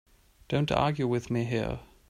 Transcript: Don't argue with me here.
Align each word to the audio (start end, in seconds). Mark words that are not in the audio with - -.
Don't 0.47 0.71
argue 0.71 1.05
with 1.07 1.29
me 1.29 1.43
here. 1.43 1.81